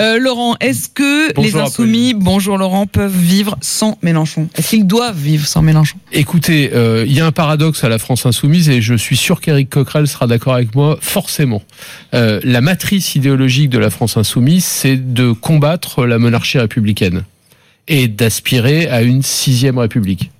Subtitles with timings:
[0.00, 4.48] Euh, Laurent, est-ce que Bonjour, les insoumis, bonjour Laurent, peuvent vivre sans Mélenchon?
[4.54, 5.98] Est-ce qu'ils doivent vivre sans Mélenchon?
[6.12, 9.42] Écoutez, euh, il y a un paradoxe à la France insoumise et je suis sûr
[9.42, 11.60] qu'Éric Coquerel sera d'accord avec moi, forcément.
[12.14, 17.24] Euh, la matrice idéologique de la France insoumise, c'est de combattre la monarchie républicaine
[17.86, 20.30] et d'aspirer à une sixième république.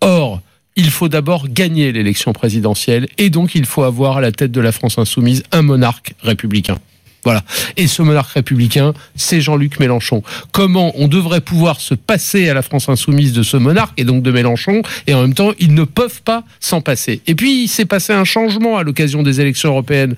[0.00, 0.40] Or,
[0.74, 4.60] il faut d'abord gagner l'élection présidentielle et donc il faut avoir à la tête de
[4.62, 6.78] la France insoumise un monarque républicain.
[7.26, 7.42] Voilà.
[7.76, 10.22] Et ce monarque républicain, c'est Jean-Luc Mélenchon.
[10.52, 14.22] Comment on devrait pouvoir se passer à la France insoumise de ce monarque et donc
[14.22, 17.22] de Mélenchon, et en même temps, ils ne peuvent pas s'en passer.
[17.26, 20.14] Et puis, il s'est passé un changement à l'occasion des élections européennes.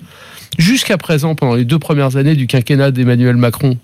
[0.58, 3.78] Jusqu'à présent, pendant les deux premières années du quinquennat d'Emmanuel Macron,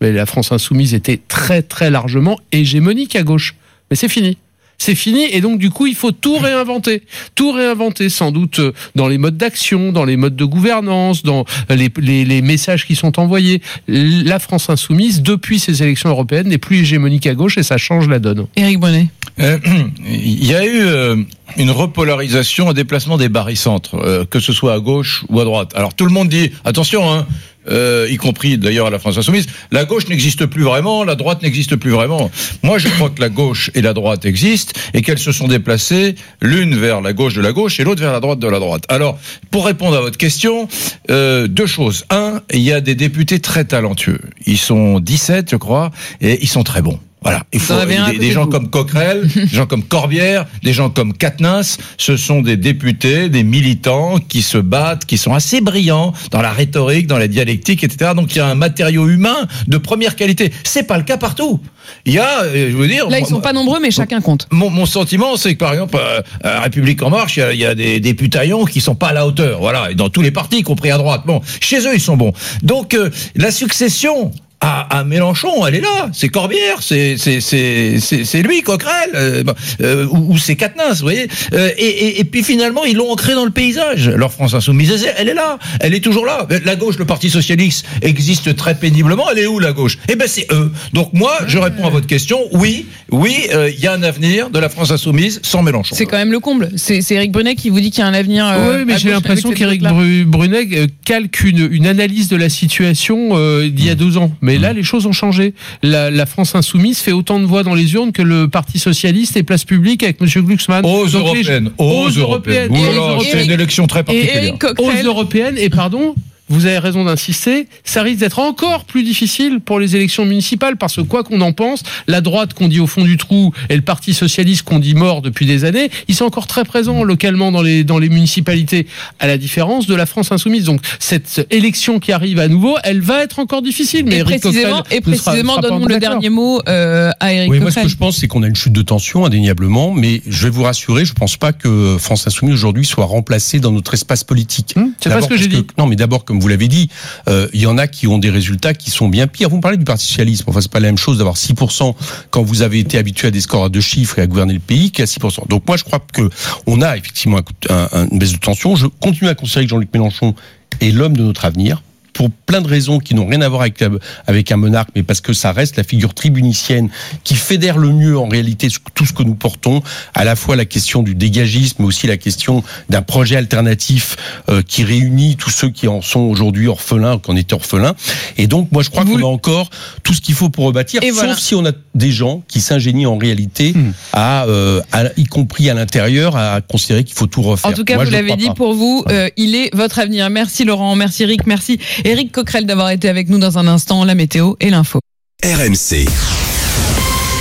[0.00, 3.56] la France insoumise était très très largement hégémonique à gauche.
[3.90, 4.38] Mais c'est fini
[4.80, 7.02] c'est fini et donc du coup il faut tout réinventer,
[7.34, 11.44] tout réinventer sans doute euh, dans les modes d'action, dans les modes de gouvernance, dans
[11.68, 13.60] les, les, les, messages qui sont envoyés.
[13.86, 18.08] La France insoumise depuis ces élections européennes n'est plus hégémonique à gauche et ça change
[18.08, 18.46] la donne.
[18.56, 19.08] Éric Bonnet.
[19.40, 19.58] Euh,
[20.06, 21.16] il y a eu euh,
[21.56, 25.72] une repolarisation, un déplacement des barycentres, euh, que ce soit à gauche ou à droite.
[25.74, 27.26] Alors tout le monde dit attention, hein,
[27.68, 31.42] euh, y compris d'ailleurs à la France insoumise, la gauche n'existe plus vraiment, la droite
[31.42, 32.30] n'existe plus vraiment.
[32.62, 36.14] Moi, je crois que la gauche et la droite existent et qu'elles se sont déplacées
[36.40, 38.84] l'une vers la gauche de la gauche et l'autre vers la droite de la droite.
[38.88, 39.18] Alors,
[39.50, 40.68] pour répondre à votre question,
[41.10, 42.04] euh, deux choses.
[42.10, 44.20] Un, il y a des députés très talentueux.
[44.46, 46.98] Ils sont 17, je crois, et ils sont très bons.
[47.22, 51.12] Voilà, il faut des, des, gens comme Coquerel, des gens comme Corbière, des gens comme
[51.12, 56.40] Katnins, ce sont des députés, des militants qui se battent, qui sont assez brillants dans
[56.40, 58.12] la rhétorique, dans la dialectique, etc.
[58.16, 60.50] Donc il y a un matériau humain de première qualité.
[60.64, 61.60] C'est pas le cas partout.
[62.06, 64.46] Il y a, je veux dire, là ils sont pas nombreux, mais chacun compte.
[64.50, 65.98] Mon, mon sentiment, c'est que par exemple,
[66.42, 69.08] à République en Marche, il y a, il y a des députaillons qui sont pas
[69.08, 69.60] à la hauteur.
[69.60, 71.22] Voilà, et dans tous les partis, y compris à droite.
[71.26, 72.32] Bon, chez eux, ils sont bons.
[72.62, 76.10] Donc euh, la succession à, à, Mélenchon, elle est là.
[76.12, 79.42] C'est Corbière, c'est c'est c'est c'est lui, Coquerel, euh,
[79.80, 81.28] euh, ou, ou c'est Katnins, vous voyez.
[81.54, 84.10] Euh, et, et, et, puis finalement, ils l'ont ancré dans le paysage.
[84.10, 86.46] Leur France insoumise, elle est là, elle est toujours là.
[86.64, 89.24] La gauche, le Parti socialiste existe très péniblement.
[89.32, 89.96] Elle est où la gauche?
[90.08, 90.70] Eh ben c'est eux.
[90.92, 92.38] Donc moi, je réponds à votre question.
[92.52, 95.94] Oui, oui, euh, il y a un avenir de la France insoumise sans Mélenchon.
[95.96, 96.70] C'est quand même le comble.
[96.76, 98.46] C'est Éric Brunet qui vous dit qu'il y a un avenir.
[98.58, 99.82] oui, mais j'ai l'impression qu'Éric
[100.26, 100.68] Brunet
[101.06, 104.30] calque une, une analyse de la situation d'il y a deux ans.
[104.42, 105.54] Mais là, les choses ont changé.
[105.82, 109.36] La, la, France insoumise fait autant de voix dans les urnes que le Parti socialiste
[109.36, 110.28] et Place Publique avec M.
[110.44, 110.84] Glucksmann.
[110.84, 111.64] Aux Donc européennes.
[111.78, 111.84] Les...
[111.84, 112.72] Aux, aux européennes.
[112.74, 113.32] européennes.
[113.32, 114.54] C'est une élection très particulière.
[114.78, 115.56] Aux européennes.
[115.58, 116.14] Et pardon,
[116.50, 120.96] vous avez raison d'insister, ça risque d'être encore plus difficile pour les élections municipales parce
[120.96, 123.82] que quoi qu'on en pense, la droite qu'on dit au fond du trou et le
[123.82, 127.62] Parti socialiste qu'on dit mort depuis des années, ils sont encore très présents localement dans
[127.62, 128.86] les dans les municipalités,
[129.20, 130.64] à la différence de la France insoumise.
[130.64, 134.04] Donc cette élection qui arrive à nouveau, elle va être encore difficile.
[134.06, 137.50] Mais et précisément, et précisément donne-nous le dernier mot euh, à Eric.
[137.50, 140.20] Oui, moi ce que je pense, c'est qu'on a une chute de tension indéniablement, mais
[140.26, 143.94] je vais vous rassurer, je pense pas que France insoumise aujourd'hui soit remplacée dans notre
[143.94, 144.74] espace politique.
[144.76, 145.64] Hum, c'est pas ce que j'ai dit.
[145.78, 146.88] Non, mais d'abord comme vous l'avez dit,
[147.28, 149.48] euh, il y en a qui ont des résultats qui sont bien pires.
[149.48, 150.44] Vous parlez du Parti socialiste.
[150.46, 151.94] Enfin, c'est pas la même chose d'avoir 6%
[152.30, 154.60] quand vous avez été habitué à des scores à deux chiffres et à gouverner le
[154.60, 155.48] pays qu'à 6%.
[155.48, 156.28] Donc moi, je crois que
[156.66, 158.76] on a effectivement un, un, une baisse de tension.
[158.76, 160.34] Je continue à considérer que Jean-Luc Mélenchon
[160.80, 161.82] est l'homme de notre avenir
[162.20, 163.82] pour plein de raisons qui n'ont rien à voir avec,
[164.26, 166.90] avec un monarque, mais parce que ça reste la figure tribunicienne
[167.24, 169.82] qui fédère le mieux en réalité tout ce que nous portons,
[170.12, 174.16] à la fois la question du dégagisme, mais aussi la question d'un projet alternatif
[174.50, 177.94] euh, qui réunit tous ceux qui en sont aujourd'hui orphelins, qui en étaient orphelins.
[178.36, 179.70] Et donc, moi, je crois qu'on a encore
[180.02, 181.36] tout ce qu'il faut pour rebâtir, Et sauf voilà.
[181.36, 183.92] si on a des gens qui s'ingénient en réalité, Hmm.
[184.12, 187.70] à, euh, à, y compris à l'intérieur, à considérer qu'il faut tout refaire.
[187.70, 188.54] En tout cas, Moi, vous l'avez dit pas.
[188.54, 190.28] pour vous, euh, il est votre avenir.
[190.28, 191.78] Merci Laurent, merci Eric, merci
[192.10, 194.98] Eric Coquerel d'avoir été avec nous dans un instant, la météo et l'info.
[195.44, 196.39] RMC.